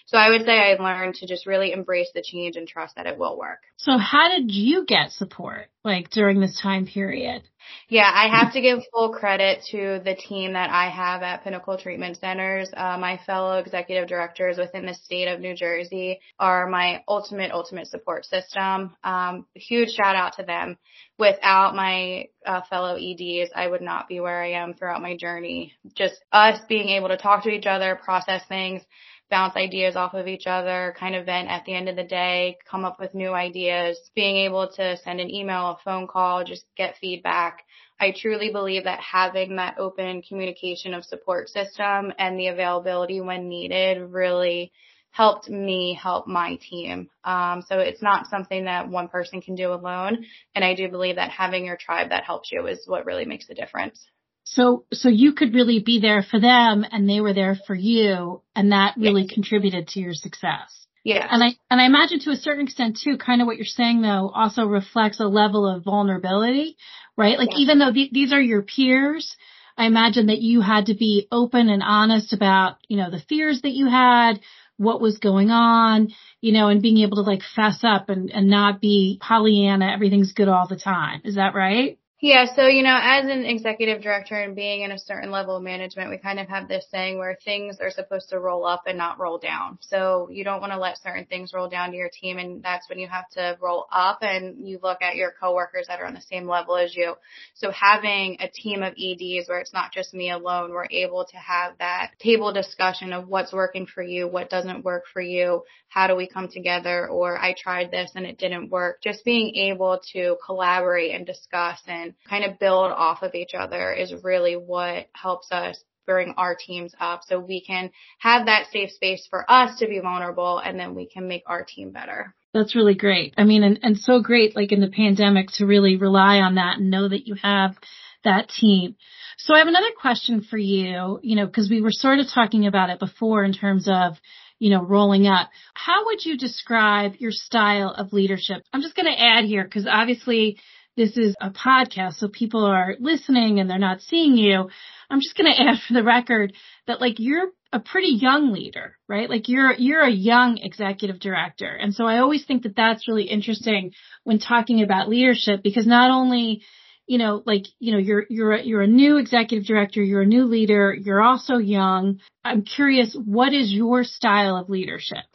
So 0.06 0.18
I 0.18 0.30
would 0.30 0.46
say 0.46 0.52
I 0.52 0.76
learned 0.82 1.16
to 1.16 1.28
just 1.28 1.48
really 1.48 1.72
embrace 1.72 2.10
the 2.14 2.22
change 2.22 2.58
and 2.58 2.68
trust 2.68 2.96
that 2.96 3.08
it 3.08 3.18
will 3.18 3.38
work. 3.38 3.60
So 3.78 3.98
how 3.98 4.30
did 4.30 4.52
you 4.52 4.86
get 4.86 5.12
support 5.12 5.68
like 5.84 6.10
during 6.10 6.42
this 6.42 6.60
time 6.62 6.86
period? 6.86 7.44
Yeah, 7.88 8.10
I 8.12 8.28
have 8.28 8.54
to 8.54 8.62
give 8.62 8.80
full 8.92 9.14
credit 9.14 9.64
to 9.72 10.02
the 10.04 10.16
team 10.16 10.54
that 10.54 10.70
I 10.70 10.90
have 10.90 11.22
at 11.22 11.44
Pinnacle 11.44 11.78
Treatment 11.78 12.18
Centers. 12.18 12.70
Uh, 12.76 12.98
my 12.98 13.20
fellow 13.26 13.60
executive 13.60 14.08
directors 14.08 14.58
within 14.58 14.86
the 14.86 14.94
state 14.94 15.28
of 15.28 15.40
New 15.40 15.56
Jersey 15.56 16.20
are 16.40 16.68
my 16.68 17.04
ultimate, 17.08 17.52
ultimate 17.52 17.88
support 17.88 18.26
system. 18.26 18.96
Um, 19.04 19.46
huge 19.54 19.90
shout 19.90 20.16
out 20.16 20.34
to 20.38 20.44
them. 20.44 20.78
Without 21.18 21.76
my 21.76 22.26
uh, 22.46 22.62
fellow 22.70 22.96
EDs, 22.96 23.52
I 23.56 23.68
would 23.68 23.82
not 23.82 24.08
be 24.08 24.20
where 24.20 24.42
I 24.42 24.52
am 24.52 24.74
throughout 24.74 25.02
my 25.02 25.16
journey. 25.16 25.74
Just 25.96 26.16
us 26.32 26.60
being 26.68 26.90
able 26.90 27.10
to 27.10 27.18
talk 27.18 27.44
to 27.44 27.50
each 27.50 27.68
other, 27.68 28.00
process 28.04 28.42
things, 28.50 28.82
bounce 29.30 29.56
ideas 29.56 29.96
off 29.96 30.14
of 30.14 30.28
each 30.28 30.48
other, 30.48 30.96
kind 31.00 31.16
of 31.16 31.26
vent 31.26 31.50
at 31.50 31.66
the 31.66 31.74
end 31.74 31.90
of 31.90 31.96
the 31.96 32.04
day, 32.04 32.58
come 32.70 32.86
up 32.86 33.00
with 33.00 33.16
new 33.16 33.32
ideas, 33.34 33.98
being 34.16 34.38
able 34.38 34.68
to 34.76 34.98
send 34.98 35.20
an 35.20 35.34
email, 35.34 35.72
a 35.72 35.78
phone 35.84 36.08
call, 36.08 36.44
just 36.44 36.66
get 36.78 36.98
feedback. 37.02 37.64
I 38.00 38.14
truly 38.16 38.52
believe 38.52 38.84
that 38.84 39.00
having 39.00 39.56
that 39.56 39.80
open 39.80 40.22
communication 40.22 40.94
of 40.94 41.06
support 41.06 41.50
system 41.50 42.14
and 42.20 42.40
the 42.40 42.48
availability 42.48 43.22
when 43.22 43.48
needed 43.48 44.00
really 44.02 44.72
helped 45.12 45.50
me 45.50 45.98
help 46.02 46.28
my 46.28 46.58
team. 46.58 47.10
Um, 47.24 47.64
so 47.70 47.80
it's 47.80 48.02
not 48.02 48.28
something 48.28 48.66
that 48.66 48.90
one 48.90 49.08
person 49.08 49.42
can 49.42 49.56
do 49.56 49.72
alone. 49.72 50.26
And 50.54 50.66
I 50.66 50.76
do 50.76 50.90
believe 50.90 51.16
that 51.16 51.32
having 51.32 51.66
your 51.66 51.78
tribe 51.78 52.10
that 52.10 52.26
helps 52.26 52.52
you 52.52 52.68
is 52.68 52.84
what 52.86 53.06
really 53.06 53.24
makes 53.24 53.48
the 53.48 53.56
difference. 53.56 54.06
So, 54.46 54.86
so 54.94 55.10
you 55.10 55.34
could 55.34 55.54
really 55.56 55.80
be 55.80 56.00
there 56.00 56.24
for 56.24 56.40
them 56.40 56.86
and 56.90 57.10
they 57.10 57.20
were 57.20 57.34
there 57.34 57.58
for 57.68 57.76
you 57.76 58.42
and 58.56 58.72
that 58.72 58.96
really 58.96 59.24
yes. 59.24 59.34
contributed 59.34 59.88
to 59.90 60.00
your 60.00 60.14
success. 60.14 60.86
Yeah. 61.04 61.28
And 61.30 61.44
I, 61.44 61.48
and 61.70 61.82
I 61.82 61.86
imagine 61.86 62.20
to 62.22 62.30
a 62.32 62.36
certain 62.36 62.66
extent 62.66 63.00
too, 63.04 63.18
kind 63.18 63.42
of 63.42 63.48
what 63.48 63.58
you're 63.58 63.66
saying 63.66 64.02
though 64.02 64.32
also 64.34 64.66
reflects 64.66 65.20
a 65.20 65.26
level 65.26 65.68
of 65.68 65.84
vulnerability, 65.84 66.78
right? 67.18 67.40
Like 67.40 67.56
even 67.58 67.80
though 67.80 67.92
th- 67.92 68.12
these 68.12 68.34
are 68.34 68.42
your 68.42 68.62
peers, 68.62 69.36
I 69.78 69.88
imagine 69.88 70.28
that 70.28 70.42
you 70.42 70.62
had 70.62 70.86
to 70.88 70.96
be 70.96 71.28
open 71.32 71.68
and 71.70 71.84
honest 71.84 72.32
about, 72.32 72.78
you 72.88 72.98
know, 72.98 73.10
the 73.10 73.24
fears 73.28 73.62
that 73.64 73.74
you 73.74 73.88
had, 73.88 74.40
what 74.78 75.02
was 75.02 75.18
going 75.18 75.50
on, 75.50 76.10
you 76.40 76.54
know, 76.54 76.68
and 76.68 76.82
being 76.82 77.00
able 77.00 77.18
to 77.18 77.30
like 77.30 77.42
fess 77.56 77.80
up 77.84 78.10
and, 78.10 78.30
and 78.30 78.48
not 78.48 78.80
be 78.80 79.20
Pollyanna, 79.22 79.92
everything's 79.92 80.34
good 80.34 80.48
all 80.48 80.68
the 80.68 80.80
time. 80.80 81.22
Is 81.24 81.36
that 81.36 81.56
right? 81.56 81.98
Yeah, 82.26 82.48
so 82.56 82.66
you 82.66 82.82
know, 82.82 83.00
as 83.00 83.26
an 83.26 83.46
executive 83.46 84.02
director 84.02 84.34
and 84.34 84.56
being 84.56 84.82
in 84.82 84.90
a 84.92 84.98
certain 84.98 85.30
level 85.30 85.58
of 85.58 85.62
management, 85.62 86.10
we 86.10 86.18
kind 86.18 86.40
of 86.40 86.48
have 86.48 86.68
this 86.68 86.84
saying 86.90 87.20
where 87.20 87.38
things 87.46 87.78
are 87.80 87.92
supposed 87.92 88.30
to 88.30 88.40
roll 88.40 88.66
up 88.66 88.86
and 88.88 88.98
not 88.98 89.20
roll 89.20 89.38
down. 89.38 89.78
So 89.82 90.28
you 90.32 90.44
don't 90.44 90.60
want 90.60 90.74
to 90.74 90.80
let 90.80 90.98
certain 90.98 91.26
things 91.26 91.54
roll 91.54 91.70
down 91.70 91.92
to 91.92 91.98
your 91.98 92.10
team 92.10 92.40
and 92.40 92.64
that's 92.64 92.90
when 92.90 92.98
you 92.98 93.08
have 93.08 93.30
to 93.34 93.60
roll 93.62 93.86
up 93.92 94.24
and 94.24 94.68
you 94.68 94.80
look 94.82 95.04
at 95.04 95.16
your 95.18 95.34
coworkers 95.40 95.86
that 95.88 96.00
are 96.00 96.08
on 96.08 96.16
the 96.16 96.22
same 96.22 96.48
level 96.48 96.76
as 96.78 96.96
you. 96.96 97.14
So 97.54 97.70
having 97.70 98.38
a 98.40 98.50
team 98.50 98.82
of 98.82 98.94
EDs 98.94 99.48
where 99.48 99.60
it's 99.60 99.72
not 99.72 99.92
just 99.92 100.12
me 100.12 100.32
alone, 100.32 100.72
we're 100.72 100.88
able 100.90 101.26
to 101.26 101.38
have 101.38 101.74
that 101.78 102.14
table 102.18 102.52
discussion 102.52 103.14
of 103.14 103.28
what's 103.28 103.54
working 103.54 103.86
for 103.86 104.02
you, 104.02 104.28
what 104.28 104.50
doesn't 104.50 104.84
work 104.84 105.04
for 105.14 105.22
you, 105.22 105.62
how 105.90 106.08
do 106.08 106.16
we 106.16 106.28
come 106.28 106.50
together 106.52 107.08
or 107.08 107.38
I 107.38 107.54
tried 107.54 107.92
this 107.92 108.14
and 108.16 108.26
it 108.26 108.40
didn't 108.40 108.72
work. 108.72 109.04
Just 109.04 109.24
being 109.24 109.56
able 109.56 110.02
to 110.14 110.38
collaborate 110.44 111.14
and 111.14 111.24
discuss 111.24 111.80
and 111.86 112.15
kind 112.30 112.44
of 112.44 112.60
build 112.60 112.92
off 112.92 113.22
of 113.22 113.36
each 113.36 113.54
other 113.54 113.94
is 113.94 114.14
really 114.24 114.56
what 114.56 115.08
helps 115.14 115.52
us 115.52 115.84
bring 116.06 116.34
our 116.38 116.56
teams 116.56 116.94
up 117.00 117.22
so 117.26 117.40
we 117.40 117.62
can 117.62 117.92
have 118.20 118.46
that 118.46 118.68
safe 118.72 118.92
space 118.92 119.28
for 119.30 119.50
us 119.50 119.80
to 119.80 119.88
be 119.88 120.00
vulnerable 120.00 120.60
and 120.60 120.80
then 120.80 120.96
we 120.96 121.08
can 121.08 121.28
make 121.28 121.44
our 121.48 121.64
team 121.64 121.92
better. 121.92 122.34
That's 122.54 122.76
really 122.76 122.96
great. 122.96 123.34
I 123.38 123.44
mean, 123.44 123.64
and, 123.64 123.80
and 123.84 123.98
so 123.98 124.22
great 124.22 124.56
like 124.56 124.72
in 124.72 124.80
the 124.80 124.88
pandemic 124.88 125.50
to 125.56 125.66
really 125.66 125.98
rely 125.98 126.38
on 126.38 126.56
that 126.56 126.78
and 126.78 126.90
know 126.90 127.10
that 127.10 127.28
you 127.28 127.36
have 127.42 127.76
that 128.24 128.50
team. 128.50 128.96
So 129.38 129.54
I 129.54 129.60
have 129.60 129.68
another 129.68 129.92
question 130.00 130.42
for 130.42 130.58
you, 130.58 131.20
you 131.22 131.36
know, 131.36 131.46
because 131.46 131.70
we 131.70 131.82
were 131.82 131.92
sort 131.92 132.20
of 132.20 132.28
talking 132.34 132.66
about 132.66 132.90
it 132.90 133.00
before 133.00 133.44
in 133.44 133.54
terms 133.54 133.88
of, 133.90 134.14
you 134.58 134.70
know, 134.70 134.82
rolling 134.82 135.28
up. 135.28 135.50
How 135.74 136.06
would 136.06 136.24
you 136.24 136.38
describe 136.38 137.16
your 137.20 137.32
style 137.32 137.94
of 137.96 138.14
leadership? 138.14 138.64
I'm 138.72 138.82
just 138.82 138.96
going 138.96 139.14
to 139.14 139.22
add 139.22 139.44
here 139.46 139.64
because 139.64 139.86
obviously 139.86 140.58
this 140.96 141.18
is 141.18 141.36
a 141.42 141.50
podcast, 141.50 142.16
so 142.16 142.28
people 142.28 142.66
are 142.66 142.96
listening 143.00 143.60
and 143.60 143.70
they're 143.70 143.78
not 143.78 144.02
seeing 144.02 144.38
you. 144.38 144.70
I'm 145.10 145.20
just 145.20 145.38
going 145.38 145.54
to 145.56 145.62
add 145.62 145.80
for 145.88 145.94
the 145.94 146.04
record 146.04 146.54
that 146.88 147.02
like 147.02 147.20
you're 147.20 147.50
a 147.74 147.80
pretty 147.80 148.18
young 148.20 148.54
leader, 148.54 148.98
right? 149.08 149.30
Like 149.30 149.50
you're, 149.50 149.74
you're 149.74 150.02
a 150.02 150.12
young 150.12 150.58
executive 150.58 151.20
director. 151.20 151.68
And 151.68 151.94
so 151.94 152.06
I 152.06 152.20
always 152.20 152.46
think 152.46 152.64
that 152.64 152.76
that's 152.76 153.08
really 153.08 153.26
interesting 153.26 153.92
when 154.24 154.40
talking 154.40 154.82
about 154.82 155.10
leadership 155.10 155.62
because 155.62 155.86
not 155.86 156.10
only, 156.10 156.64
you 157.06 157.18
know, 157.18 157.44
like, 157.46 157.64
you 157.80 157.92
know, 157.92 157.98
you're, 157.98 158.26
you're, 158.30 158.54
a, 158.54 158.64
you're 158.64 158.82
a 158.82 158.88
new 158.88 159.18
executive 159.18 159.68
director, 159.68 160.02
you're 160.02 160.22
a 160.22 160.26
new 160.28 160.46
leader, 160.46 160.94
you're 160.94 161.22
also 161.22 161.58
young. 161.58 162.20
I'm 162.44 162.64
curious, 162.64 163.16
what 163.26 163.54
is 163.54 163.72
your 163.72 164.06
style 164.06 164.56
of 164.56 164.70
leadership? 164.70 165.26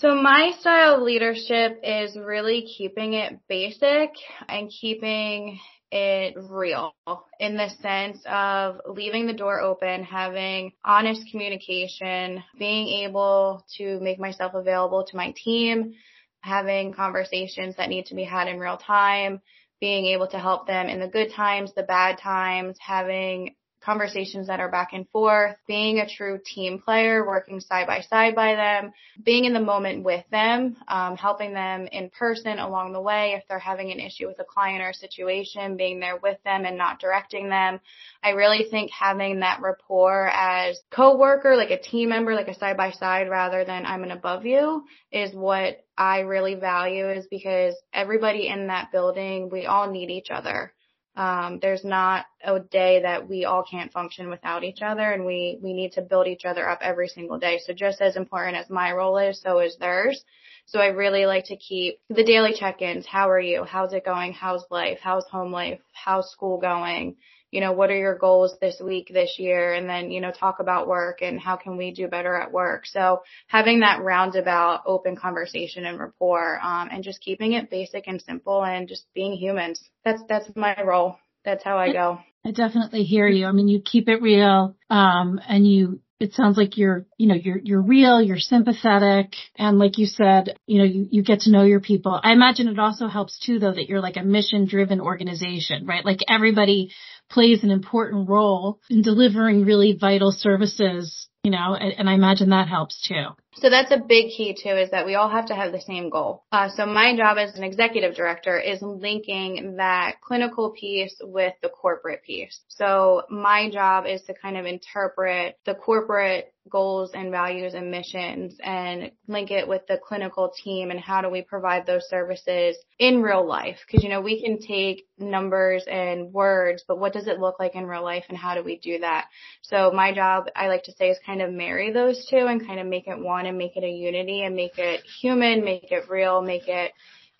So 0.00 0.14
my 0.14 0.52
style 0.60 0.96
of 0.96 1.02
leadership 1.02 1.80
is 1.82 2.16
really 2.16 2.62
keeping 2.62 3.12
it 3.12 3.38
basic 3.50 4.08
and 4.48 4.70
keeping 4.70 5.60
it 5.92 6.36
real 6.38 6.94
in 7.38 7.58
the 7.58 7.68
sense 7.82 8.18
of 8.24 8.80
leaving 8.88 9.26
the 9.26 9.34
door 9.34 9.60
open, 9.60 10.02
having 10.04 10.72
honest 10.82 11.20
communication, 11.30 12.42
being 12.58 13.04
able 13.04 13.66
to 13.76 14.00
make 14.00 14.18
myself 14.18 14.54
available 14.54 15.04
to 15.04 15.16
my 15.18 15.34
team, 15.36 15.92
having 16.40 16.94
conversations 16.94 17.76
that 17.76 17.90
need 17.90 18.06
to 18.06 18.14
be 18.14 18.24
had 18.24 18.48
in 18.48 18.58
real 18.58 18.78
time, 18.78 19.42
being 19.82 20.06
able 20.06 20.28
to 20.28 20.38
help 20.38 20.66
them 20.66 20.88
in 20.88 21.00
the 21.00 21.08
good 21.08 21.30
times, 21.34 21.74
the 21.74 21.82
bad 21.82 22.16
times, 22.16 22.78
having 22.80 23.54
conversations 23.84 24.46
that 24.48 24.60
are 24.60 24.70
back 24.70 24.90
and 24.92 25.08
forth, 25.08 25.56
being 25.66 25.98
a 25.98 26.08
true 26.08 26.38
team 26.44 26.80
player, 26.80 27.26
working 27.26 27.60
side 27.60 27.86
by 27.86 28.00
side 28.00 28.34
by 28.34 28.54
them, 28.54 28.92
being 29.22 29.44
in 29.44 29.52
the 29.52 29.60
moment 29.60 30.04
with 30.04 30.24
them, 30.30 30.76
um, 30.88 31.16
helping 31.16 31.54
them 31.54 31.86
in 31.90 32.10
person 32.10 32.58
along 32.58 32.92
the 32.92 33.00
way 33.00 33.32
if 33.36 33.44
they're 33.48 33.58
having 33.58 33.90
an 33.90 34.00
issue 34.00 34.26
with 34.26 34.38
a 34.38 34.44
client 34.44 34.82
or 34.82 34.90
a 34.90 34.94
situation, 34.94 35.76
being 35.76 36.00
there 36.00 36.18
with 36.22 36.38
them 36.44 36.64
and 36.64 36.76
not 36.76 37.00
directing 37.00 37.48
them. 37.48 37.80
I 38.22 38.30
really 38.30 38.66
think 38.70 38.90
having 38.90 39.40
that 39.40 39.60
rapport 39.62 40.30
as 40.32 40.78
co-worker, 40.90 41.56
like 41.56 41.70
a 41.70 41.80
team 41.80 42.10
member, 42.10 42.34
like 42.34 42.48
a 42.48 42.58
side 42.58 42.76
by 42.76 42.90
side 42.90 43.30
rather 43.30 43.64
than 43.64 43.86
I'm 43.86 44.04
an 44.04 44.10
above 44.10 44.44
you 44.44 44.84
is 45.10 45.34
what 45.34 45.84
I 45.96 46.20
really 46.20 46.54
value 46.54 47.10
is 47.10 47.26
because 47.30 47.74
everybody 47.92 48.48
in 48.48 48.68
that 48.68 48.92
building, 48.92 49.50
we 49.50 49.66
all 49.66 49.90
need 49.90 50.10
each 50.10 50.30
other. 50.30 50.72
Um, 51.16 51.58
there's 51.60 51.84
not 51.84 52.26
a 52.44 52.60
day 52.60 53.02
that 53.02 53.28
we 53.28 53.44
all 53.44 53.64
can't 53.68 53.92
function 53.92 54.30
without 54.30 54.64
each 54.64 54.80
other 54.80 55.10
and 55.10 55.26
we, 55.26 55.58
we 55.60 55.72
need 55.72 55.92
to 55.92 56.02
build 56.02 56.28
each 56.28 56.44
other 56.44 56.68
up 56.68 56.78
every 56.82 57.08
single 57.08 57.38
day. 57.38 57.60
So 57.64 57.72
just 57.72 58.00
as 58.00 58.16
important 58.16 58.56
as 58.56 58.70
my 58.70 58.92
role 58.92 59.18
is, 59.18 59.40
so 59.40 59.58
is 59.58 59.76
theirs. 59.76 60.24
So 60.66 60.78
I 60.78 60.86
really 60.86 61.26
like 61.26 61.46
to 61.46 61.56
keep 61.56 61.98
the 62.08 62.22
daily 62.22 62.54
check-ins. 62.56 63.06
How 63.06 63.28
are 63.28 63.40
you? 63.40 63.64
How's 63.64 63.92
it 63.92 64.04
going? 64.04 64.32
How's 64.32 64.64
life? 64.70 65.00
How's 65.02 65.26
home 65.28 65.50
life? 65.50 65.80
How's 65.92 66.30
school 66.30 66.58
going? 66.58 67.16
You 67.50 67.60
know, 67.60 67.72
what 67.72 67.90
are 67.90 67.96
your 67.96 68.16
goals 68.16 68.54
this 68.60 68.80
week, 68.80 69.10
this 69.12 69.36
year? 69.38 69.72
And 69.72 69.88
then, 69.88 70.10
you 70.10 70.20
know, 70.20 70.30
talk 70.30 70.60
about 70.60 70.86
work 70.88 71.22
and 71.22 71.40
how 71.40 71.56
can 71.56 71.76
we 71.76 71.92
do 71.92 72.06
better 72.08 72.34
at 72.36 72.52
work? 72.52 72.86
So 72.86 73.22
having 73.48 73.80
that 73.80 74.02
roundabout 74.02 74.82
open 74.86 75.16
conversation 75.16 75.84
and 75.84 75.98
rapport, 75.98 76.60
um, 76.62 76.88
and 76.92 77.02
just 77.02 77.20
keeping 77.20 77.52
it 77.54 77.70
basic 77.70 78.04
and 78.06 78.22
simple 78.22 78.64
and 78.64 78.88
just 78.88 79.04
being 79.14 79.32
humans. 79.32 79.82
That's, 80.04 80.22
that's 80.28 80.48
my 80.54 80.76
role. 80.82 81.16
That's 81.44 81.64
how 81.64 81.78
I 81.78 81.92
go. 81.92 82.18
I 82.44 82.52
definitely 82.52 83.02
hear 83.02 83.26
you. 83.26 83.46
I 83.46 83.52
mean, 83.52 83.68
you 83.68 83.80
keep 83.80 84.08
it 84.08 84.22
real, 84.22 84.76
um, 84.88 85.40
and 85.46 85.66
you, 85.66 86.00
it 86.20 86.34
sounds 86.34 86.58
like 86.58 86.76
you're, 86.76 87.06
you 87.16 87.26
know, 87.26 87.34
you're, 87.34 87.58
you're 87.64 87.80
real, 87.80 88.20
you're 88.20 88.38
sympathetic. 88.38 89.34
And 89.56 89.78
like 89.78 89.96
you 89.96 90.04
said, 90.04 90.58
you 90.66 90.78
know, 90.78 90.84
you, 90.84 91.08
you 91.10 91.22
get 91.22 91.40
to 91.40 91.50
know 91.50 91.64
your 91.64 91.80
people. 91.80 92.20
I 92.22 92.32
imagine 92.32 92.68
it 92.68 92.78
also 92.78 93.08
helps 93.08 93.38
too, 93.38 93.58
though, 93.58 93.72
that 93.72 93.88
you're 93.88 94.02
like 94.02 94.18
a 94.18 94.22
mission 94.22 94.66
driven 94.66 95.00
organization, 95.00 95.86
right? 95.86 96.04
Like 96.04 96.20
everybody 96.28 96.92
plays 97.30 97.64
an 97.64 97.70
important 97.70 98.28
role 98.28 98.80
in 98.90 99.00
delivering 99.00 99.64
really 99.64 99.96
vital 99.98 100.30
services, 100.30 101.28
you 101.42 101.50
know, 101.50 101.74
and, 101.74 101.94
and 101.94 102.10
I 102.10 102.12
imagine 102.12 102.50
that 102.50 102.68
helps 102.68 103.00
too. 103.08 103.28
So 103.56 103.68
that's 103.68 103.90
a 103.90 103.98
big 103.98 104.30
key 104.30 104.56
too, 104.60 104.70
is 104.70 104.90
that 104.90 105.06
we 105.06 105.16
all 105.16 105.28
have 105.28 105.46
to 105.46 105.54
have 105.54 105.72
the 105.72 105.80
same 105.80 106.08
goal. 106.08 106.44
Uh, 106.52 106.68
so 106.68 106.86
my 106.86 107.16
job 107.16 107.36
as 107.36 107.54
an 107.56 107.64
executive 107.64 108.14
director 108.14 108.58
is 108.58 108.80
linking 108.80 109.76
that 109.76 110.20
clinical 110.20 110.70
piece 110.70 111.14
with 111.20 111.54
the 111.62 111.68
corporate 111.68 112.22
piece. 112.22 112.60
So 112.68 113.22
my 113.28 113.68
job 113.70 114.06
is 114.06 114.22
to 114.22 114.34
kind 114.34 114.56
of 114.56 114.66
interpret 114.66 115.56
the 115.66 115.74
corporate 115.74 116.52
goals 116.68 117.10
and 117.14 117.30
values 117.30 117.74
and 117.74 117.90
missions 117.90 118.56
and 118.62 119.10
link 119.26 119.50
it 119.50 119.66
with 119.66 119.86
the 119.88 119.98
clinical 119.98 120.52
team 120.62 120.90
and 120.90 121.00
how 121.00 121.20
do 121.20 121.28
we 121.28 121.42
provide 121.42 121.86
those 121.86 122.08
services 122.08 122.76
in 122.98 123.22
real 123.22 123.46
life? 123.46 123.78
Cause 123.90 124.02
you 124.02 124.08
know, 124.08 124.20
we 124.20 124.42
can 124.42 124.58
take 124.60 125.06
numbers 125.18 125.84
and 125.90 126.32
words, 126.32 126.84
but 126.86 126.98
what 126.98 127.12
does 127.12 127.26
it 127.26 127.40
look 127.40 127.58
like 127.58 127.74
in 127.74 127.86
real 127.86 128.04
life 128.04 128.24
and 128.28 128.38
how 128.38 128.54
do 128.54 128.62
we 128.62 128.78
do 128.78 129.00
that? 129.00 129.26
So 129.62 129.90
my 129.92 130.14
job, 130.14 130.44
I 130.54 130.68
like 130.68 130.84
to 130.84 130.92
say 130.92 131.08
is 131.08 131.18
kind 131.24 131.42
of 131.42 131.52
marry 131.52 131.92
those 131.92 132.26
two 132.28 132.46
and 132.46 132.64
kind 132.64 132.78
of 132.78 132.86
make 132.86 133.08
it 133.08 133.18
one 133.18 133.39
and 133.46 133.58
make 133.58 133.76
it 133.76 133.84
a 133.84 133.90
unity 133.90 134.42
and 134.42 134.54
make 134.54 134.78
it 134.78 135.02
human, 135.20 135.64
make 135.64 135.90
it 135.90 136.08
real, 136.08 136.42
make 136.42 136.68
it 136.68 136.92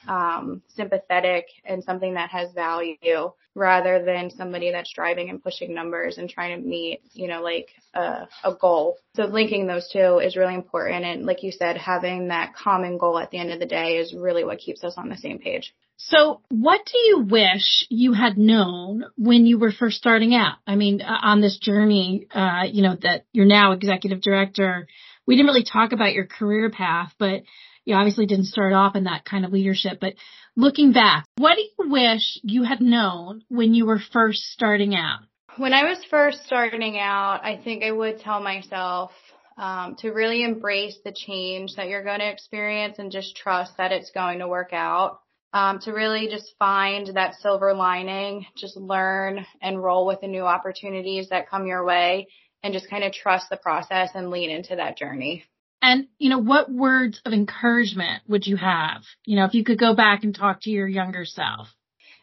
um, 0.08 0.62
sympathetic 0.74 1.46
and 1.64 1.84
something 1.84 2.14
that 2.14 2.30
has 2.30 2.52
value 2.52 3.32
rather 3.54 4.04
than 4.04 4.30
somebody 4.30 4.70
that's 4.70 4.92
driving 4.92 5.28
and 5.28 5.42
pushing 5.42 5.74
numbers 5.74 6.18
and 6.18 6.30
trying 6.30 6.60
to 6.60 6.66
meet, 6.66 7.00
you 7.12 7.28
know, 7.28 7.42
like 7.42 7.68
a, 7.94 8.28
a 8.44 8.54
goal. 8.58 8.96
So 9.14 9.24
linking 9.24 9.66
those 9.66 9.88
two 9.92 10.18
is 10.18 10.36
really 10.36 10.54
important. 10.54 11.04
And 11.04 11.26
like 11.26 11.42
you 11.42 11.52
said, 11.52 11.76
having 11.76 12.28
that 12.28 12.54
common 12.54 12.96
goal 12.96 13.18
at 13.18 13.30
the 13.30 13.38
end 13.38 13.50
of 13.50 13.58
the 13.58 13.66
day 13.66 13.96
is 13.96 14.14
really 14.14 14.44
what 14.44 14.58
keeps 14.58 14.84
us 14.84 14.94
on 14.96 15.08
the 15.08 15.16
same 15.16 15.38
page. 15.38 15.74
So 16.02 16.40
what 16.48 16.80
do 16.86 16.98
you 16.98 17.26
wish 17.28 17.86
you 17.90 18.14
had 18.14 18.38
known 18.38 19.04
when 19.18 19.44
you 19.44 19.58
were 19.58 19.72
first 19.72 19.98
starting 19.98 20.34
out? 20.34 20.56
I 20.66 20.74
mean, 20.74 21.02
uh, 21.02 21.18
on 21.22 21.42
this 21.42 21.58
journey, 21.58 22.26
uh, 22.32 22.62
you 22.70 22.82
know, 22.82 22.96
that 23.02 23.26
you're 23.32 23.44
now 23.44 23.72
executive 23.72 24.22
director, 24.22 24.86
we 25.30 25.36
didn't 25.36 25.46
really 25.46 25.62
talk 25.62 25.92
about 25.92 26.12
your 26.12 26.26
career 26.26 26.70
path, 26.70 27.14
but 27.16 27.42
you 27.84 27.94
obviously 27.94 28.26
didn't 28.26 28.46
start 28.46 28.72
off 28.72 28.96
in 28.96 29.04
that 29.04 29.24
kind 29.24 29.44
of 29.44 29.52
leadership. 29.52 29.98
But 30.00 30.14
looking 30.56 30.92
back, 30.92 31.24
what 31.36 31.54
do 31.54 31.62
you 31.62 31.88
wish 31.88 32.40
you 32.42 32.64
had 32.64 32.80
known 32.80 33.44
when 33.48 33.72
you 33.72 33.86
were 33.86 34.00
first 34.12 34.40
starting 34.40 34.92
out? 34.96 35.20
When 35.56 35.72
I 35.72 35.84
was 35.84 36.04
first 36.10 36.44
starting 36.46 36.98
out, 36.98 37.44
I 37.44 37.60
think 37.62 37.84
I 37.84 37.92
would 37.92 38.18
tell 38.18 38.40
myself 38.40 39.12
um, 39.56 39.94
to 40.00 40.10
really 40.10 40.42
embrace 40.42 40.98
the 41.04 41.14
change 41.14 41.76
that 41.76 41.86
you're 41.86 42.02
going 42.02 42.18
to 42.18 42.28
experience 42.28 42.98
and 42.98 43.12
just 43.12 43.36
trust 43.36 43.76
that 43.76 43.92
it's 43.92 44.10
going 44.10 44.40
to 44.40 44.48
work 44.48 44.72
out. 44.72 45.20
Um, 45.52 45.78
to 45.80 45.92
really 45.92 46.28
just 46.28 46.54
find 46.58 47.08
that 47.14 47.34
silver 47.36 47.72
lining, 47.74 48.46
just 48.56 48.76
learn 48.76 49.46
and 49.62 49.80
roll 49.80 50.06
with 50.06 50.20
the 50.20 50.28
new 50.28 50.42
opportunities 50.42 51.28
that 51.30 51.48
come 51.48 51.66
your 51.66 51.84
way 51.84 52.26
and 52.62 52.72
just 52.72 52.90
kind 52.90 53.04
of 53.04 53.12
trust 53.12 53.48
the 53.50 53.56
process 53.56 54.10
and 54.14 54.30
lean 54.30 54.50
into 54.50 54.76
that 54.76 54.96
journey. 54.96 55.44
And, 55.82 56.08
you 56.18 56.28
know, 56.28 56.38
what 56.38 56.70
words 56.70 57.22
of 57.24 57.32
encouragement 57.32 58.22
would 58.28 58.46
you 58.46 58.56
have? 58.56 59.02
You 59.24 59.36
know, 59.36 59.46
if 59.46 59.54
you 59.54 59.64
could 59.64 59.78
go 59.78 59.94
back 59.94 60.24
and 60.24 60.34
talk 60.34 60.60
to 60.62 60.70
your 60.70 60.86
younger 60.86 61.24
self. 61.24 61.68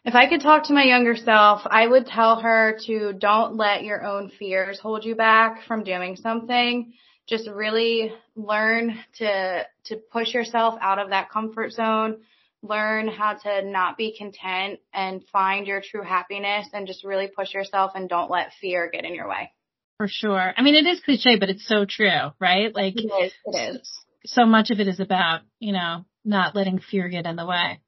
If 0.04 0.14
I 0.14 0.28
could 0.28 0.40
talk 0.40 0.64
to 0.64 0.72
my 0.72 0.84
younger 0.84 1.16
self, 1.16 1.62
I 1.66 1.86
would 1.86 2.06
tell 2.06 2.40
her 2.40 2.78
to 2.86 3.12
don't 3.12 3.56
let 3.56 3.82
your 3.82 4.04
own 4.04 4.30
fears 4.38 4.78
hold 4.78 5.04
you 5.04 5.16
back 5.16 5.64
from 5.66 5.82
doing 5.82 6.14
something. 6.14 6.92
Just 7.26 7.48
really 7.48 8.12
learn 8.36 8.96
to, 9.16 9.66
to 9.86 9.96
push 9.96 10.32
yourself 10.32 10.76
out 10.80 11.00
of 11.00 11.10
that 11.10 11.28
comfort 11.30 11.72
zone. 11.72 12.18
learn 12.62 13.08
how 13.08 13.34
to 13.34 13.62
not 13.62 13.96
be 13.96 14.16
content 14.16 14.80
and 14.92 15.24
find 15.32 15.66
your 15.66 15.80
true 15.80 16.02
happiness 16.02 16.66
and 16.72 16.86
just 16.86 17.04
really 17.04 17.28
push 17.28 17.54
yourself 17.54 17.92
and 17.94 18.08
don't 18.08 18.30
let 18.30 18.52
fear 18.60 18.90
get 18.92 19.04
in 19.04 19.14
your 19.14 19.28
way. 19.28 19.52
For 19.98 20.06
sure. 20.08 20.54
I 20.56 20.62
mean, 20.62 20.76
it 20.76 20.86
is 20.86 21.00
cliche, 21.00 21.38
but 21.38 21.50
it's 21.50 21.66
so 21.66 21.84
true, 21.84 22.30
right? 22.40 22.74
Like 22.74 22.94
it 22.96 23.06
is. 23.06 23.32
It 23.44 23.76
is. 23.76 23.92
So 24.26 24.46
much 24.46 24.70
of 24.70 24.78
it 24.78 24.86
is 24.86 25.00
about, 25.00 25.40
you 25.58 25.72
know, 25.72 26.04
not 26.24 26.54
letting 26.54 26.78
fear 26.78 27.08
get 27.08 27.26
in 27.26 27.34
the 27.34 27.46
way. 27.46 27.80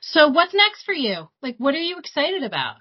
So 0.00 0.28
what's 0.28 0.52
next 0.52 0.84
for 0.84 0.92
you? 0.92 1.28
Like, 1.42 1.56
what 1.58 1.74
are 1.74 1.80
you 1.80 1.98
excited 1.98 2.42
about? 2.42 2.76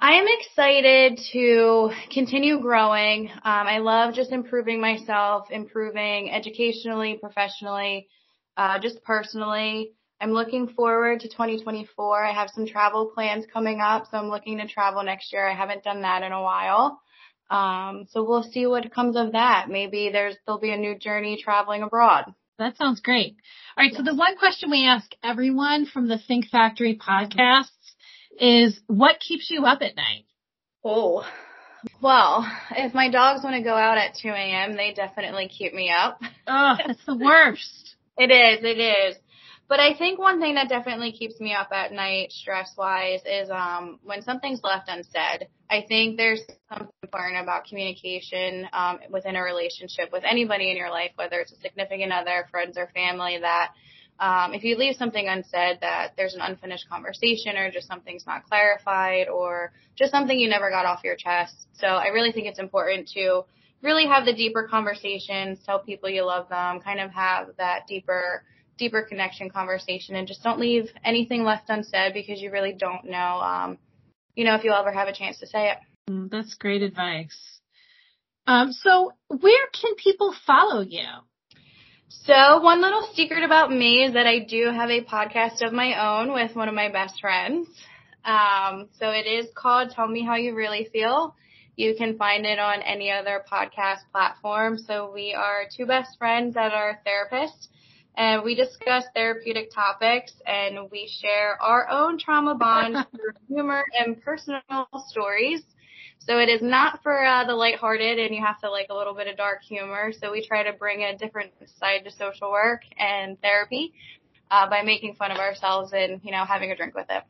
I 0.00 0.14
am 0.14 0.26
excited 0.28 1.20
to 1.32 1.90
continue 2.10 2.60
growing. 2.60 3.28
Um, 3.30 3.40
I 3.44 3.78
love 3.78 4.14
just 4.14 4.32
improving 4.32 4.80
myself, 4.80 5.48
improving 5.50 6.30
educationally, 6.30 7.18
professionally, 7.20 8.08
uh, 8.56 8.78
just 8.78 9.02
personally. 9.04 9.92
I'm 10.20 10.32
looking 10.32 10.68
forward 10.68 11.20
to 11.20 11.28
2024. 11.28 12.24
I 12.24 12.32
have 12.32 12.50
some 12.50 12.66
travel 12.66 13.12
plans 13.14 13.44
coming 13.52 13.80
up, 13.80 14.06
so 14.10 14.16
I'm 14.16 14.28
looking 14.28 14.58
to 14.58 14.66
travel 14.66 15.02
next 15.02 15.32
year. 15.32 15.46
I 15.46 15.54
haven't 15.54 15.84
done 15.84 16.02
that 16.02 16.22
in 16.22 16.32
a 16.32 16.42
while. 16.42 17.00
Um, 17.50 18.06
so 18.10 18.22
we'll 18.22 18.44
see 18.44 18.66
what 18.66 18.92
comes 18.94 19.16
of 19.16 19.32
that. 19.32 19.66
Maybe 19.68 20.10
there's 20.12 20.36
there'll 20.46 20.60
be 20.60 20.72
a 20.72 20.76
new 20.76 20.96
journey 20.96 21.40
traveling 21.42 21.82
abroad. 21.82 22.32
That 22.58 22.76
sounds 22.76 23.00
great. 23.00 23.36
All 23.76 23.84
right, 23.84 23.92
yes. 23.92 23.98
so 23.98 24.04
the 24.04 24.14
one 24.14 24.36
question 24.36 24.70
we 24.70 24.86
ask 24.86 25.10
everyone 25.24 25.86
from 25.86 26.08
the 26.08 26.18
Think 26.18 26.48
Factory 26.48 26.96
podcasts 26.96 27.68
is 28.38 28.78
what 28.86 29.18
keeps 29.18 29.50
you 29.50 29.64
up 29.64 29.80
at 29.82 29.96
night? 29.96 30.26
Oh, 30.84 31.24
well, 32.02 32.50
if 32.76 32.94
my 32.94 33.10
dogs 33.10 33.42
want 33.42 33.56
to 33.56 33.62
go 33.62 33.74
out 33.74 33.98
at 33.98 34.14
2 34.20 34.28
a.m., 34.28 34.76
they 34.76 34.92
definitely 34.92 35.48
keep 35.48 35.72
me 35.72 35.90
up. 35.90 36.20
Oh, 36.46 36.74
that's 36.86 37.04
the 37.06 37.16
worst. 37.16 37.96
it 38.18 38.30
is, 38.30 38.64
it 38.64 38.78
is. 38.78 39.16
But 39.70 39.78
I 39.78 39.96
think 39.96 40.18
one 40.18 40.40
thing 40.40 40.56
that 40.56 40.68
definitely 40.68 41.12
keeps 41.12 41.38
me 41.38 41.54
up 41.54 41.68
at 41.70 41.92
night 41.92 42.32
stress 42.32 42.74
wise 42.76 43.20
is 43.24 43.48
um 43.50 44.00
when 44.02 44.20
something's 44.20 44.64
left 44.64 44.88
unsaid. 44.88 45.46
I 45.70 45.84
think 45.86 46.16
there's 46.16 46.42
something 46.68 46.90
important 47.04 47.40
about 47.40 47.66
communication 47.66 48.66
um 48.72 48.98
within 49.10 49.36
a 49.36 49.42
relationship 49.42 50.10
with 50.12 50.24
anybody 50.28 50.72
in 50.72 50.76
your 50.76 50.90
life, 50.90 51.12
whether 51.14 51.38
it's 51.38 51.52
a 51.52 51.60
significant 51.60 52.12
other, 52.12 52.48
friends 52.50 52.76
or 52.76 52.88
family 52.88 53.38
that 53.40 53.70
um, 54.18 54.54
if 54.54 54.64
you 54.64 54.76
leave 54.76 54.96
something 54.96 55.28
unsaid 55.28 55.78
that 55.80 56.14
there's 56.16 56.34
an 56.34 56.40
unfinished 56.40 56.88
conversation 56.90 57.56
or 57.56 57.70
just 57.70 57.86
something's 57.86 58.26
not 58.26 58.42
clarified 58.44 59.28
or 59.28 59.72
just 59.96 60.10
something 60.10 60.36
you 60.38 60.48
never 60.48 60.68
got 60.68 60.84
off 60.84 61.04
your 61.04 61.16
chest. 61.16 61.68
So 61.74 61.86
I 61.86 62.08
really 62.08 62.32
think 62.32 62.48
it's 62.48 62.58
important 62.58 63.08
to 63.14 63.44
really 63.82 64.06
have 64.06 64.26
the 64.26 64.34
deeper 64.34 64.66
conversations, 64.68 65.60
tell 65.64 65.78
people 65.78 66.10
you 66.10 66.26
love 66.26 66.48
them, 66.50 66.80
kind 66.80 67.00
of 67.00 67.12
have 67.12 67.56
that 67.56 67.86
deeper 67.86 68.42
deeper 68.80 69.02
connection 69.02 69.50
conversation 69.50 70.16
and 70.16 70.26
just 70.26 70.42
don't 70.42 70.58
leave 70.58 70.90
anything 71.04 71.44
left 71.44 71.68
unsaid 71.68 72.12
because 72.12 72.40
you 72.40 72.50
really 72.50 72.72
don't 72.72 73.04
know, 73.04 73.40
um, 73.40 73.78
you 74.34 74.44
know, 74.44 74.56
if 74.56 74.64
you'll 74.64 74.74
ever 74.74 74.90
have 74.90 75.06
a 75.06 75.12
chance 75.12 75.38
to 75.38 75.46
say 75.46 75.70
it. 75.70 75.78
Mm, 76.10 76.28
that's 76.30 76.54
great 76.54 76.82
advice. 76.82 77.38
Um, 78.46 78.72
so 78.72 79.12
where 79.28 79.66
can 79.80 79.94
people 79.94 80.34
follow 80.46 80.80
you? 80.80 81.06
So 82.08 82.60
one 82.60 82.80
little 82.80 83.06
secret 83.14 83.44
about 83.44 83.70
me 83.70 84.02
is 84.02 84.14
that 84.14 84.26
I 84.26 84.40
do 84.40 84.70
have 84.74 84.90
a 84.90 85.04
podcast 85.04 85.62
of 85.62 85.72
my 85.72 86.18
own 86.18 86.32
with 86.32 86.56
one 86.56 86.68
of 86.68 86.74
my 86.74 86.90
best 86.90 87.20
friends. 87.20 87.68
Um, 88.24 88.88
so 88.98 89.10
it 89.10 89.26
is 89.26 89.46
called 89.54 89.90
Tell 89.90 90.08
Me 90.08 90.24
How 90.24 90.34
You 90.34 90.54
Really 90.54 90.88
Feel. 90.92 91.36
You 91.76 91.94
can 91.96 92.16
find 92.18 92.44
it 92.44 92.58
on 92.58 92.82
any 92.82 93.10
other 93.10 93.44
podcast 93.50 94.00
platform. 94.10 94.78
So 94.78 95.12
we 95.14 95.34
are 95.34 95.62
two 95.74 95.86
best 95.86 96.18
friends 96.18 96.54
that 96.54 96.72
are 96.72 96.98
therapists 97.06 97.68
and 98.16 98.42
we 98.42 98.54
discuss 98.54 99.04
therapeutic 99.14 99.70
topics 99.74 100.32
and 100.46 100.90
we 100.90 101.10
share 101.20 101.60
our 101.62 101.88
own 101.88 102.18
trauma 102.18 102.54
bonds 102.54 102.98
through 103.16 103.32
humor 103.48 103.84
and 103.98 104.20
personal 104.22 104.60
stories. 105.08 105.62
So 106.18 106.38
it 106.38 106.48
is 106.48 106.60
not 106.60 107.02
for 107.02 107.24
uh, 107.24 107.46
the 107.46 107.54
lighthearted 107.54 108.18
and 108.18 108.34
you 108.34 108.44
have 108.44 108.60
to 108.60 108.70
like 108.70 108.88
a 108.90 108.94
little 108.94 109.14
bit 109.14 109.26
of 109.26 109.36
dark 109.36 109.62
humor. 109.62 110.12
So 110.12 110.32
we 110.32 110.46
try 110.46 110.62
to 110.62 110.72
bring 110.72 111.02
a 111.02 111.16
different 111.16 111.52
side 111.78 112.04
to 112.04 112.10
social 112.10 112.50
work 112.50 112.82
and 112.98 113.40
therapy 113.40 113.94
uh, 114.50 114.68
by 114.68 114.82
making 114.82 115.14
fun 115.14 115.30
of 115.30 115.38
ourselves 115.38 115.92
and, 115.94 116.20
you 116.22 116.30
know, 116.30 116.44
having 116.44 116.70
a 116.70 116.76
drink 116.76 116.94
with 116.94 117.06
it. 117.08 117.22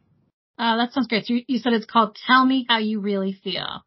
Uh, 0.59 0.77
that 0.77 0.93
sounds 0.93 1.07
great. 1.07 1.27
So 1.27 1.35
you, 1.35 1.45
you 1.47 1.59
said 1.59 1.73
it's 1.73 1.87
called 1.87 2.19
Tell 2.27 2.45
Me 2.45 2.67
How 2.69 2.79
You 2.79 3.01
Really 3.01 3.33
Feel. 3.33 3.85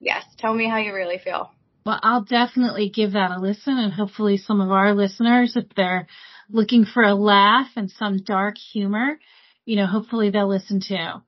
Yes, 0.00 0.24
tell 0.36 0.52
me 0.52 0.68
how 0.68 0.78
you 0.78 0.92
really 0.92 1.18
feel. 1.18 1.52
Well, 1.84 1.98
I'll 2.02 2.24
definitely 2.24 2.90
give 2.90 3.12
that 3.12 3.32
a 3.32 3.40
listen 3.40 3.76
and 3.76 3.92
hopefully 3.92 4.36
some 4.36 4.60
of 4.60 4.70
our 4.70 4.94
listeners, 4.94 5.56
if 5.56 5.66
they're 5.74 6.06
looking 6.48 6.84
for 6.84 7.02
a 7.02 7.14
laugh 7.14 7.68
and 7.76 7.90
some 7.90 8.22
dark 8.22 8.56
humor, 8.56 9.18
you 9.64 9.76
know, 9.76 9.86
hopefully 9.86 10.30
they'll 10.30 10.48
listen 10.48 10.80
too. 10.80 11.22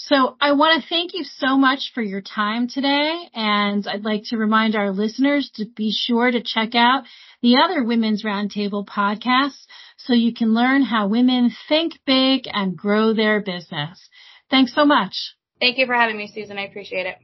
So 0.00 0.36
I 0.40 0.52
want 0.52 0.80
to 0.80 0.88
thank 0.88 1.12
you 1.12 1.24
so 1.24 1.58
much 1.58 1.90
for 1.92 2.02
your 2.02 2.20
time 2.20 2.68
today. 2.68 3.28
And 3.34 3.86
I'd 3.86 4.04
like 4.04 4.22
to 4.26 4.36
remind 4.36 4.76
our 4.76 4.92
listeners 4.92 5.50
to 5.56 5.64
be 5.64 5.92
sure 5.92 6.30
to 6.30 6.42
check 6.42 6.74
out 6.74 7.04
the 7.42 7.56
other 7.56 7.82
Women's 7.82 8.24
Roundtable 8.24 8.86
podcasts 8.86 9.66
so 9.96 10.12
you 10.12 10.32
can 10.32 10.54
learn 10.54 10.82
how 10.82 11.08
women 11.08 11.50
think 11.68 11.98
big 12.06 12.42
and 12.46 12.76
grow 12.76 13.12
their 13.12 13.40
business. 13.40 14.08
Thanks 14.50 14.72
so 14.72 14.84
much. 14.84 15.34
Thank 15.60 15.78
you 15.78 15.86
for 15.86 15.94
having 15.94 16.16
me, 16.16 16.30
Susan. 16.32 16.58
I 16.58 16.66
appreciate 16.66 17.06
it. 17.06 17.16